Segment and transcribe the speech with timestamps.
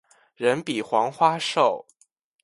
[0.35, 1.85] 人比黄花瘦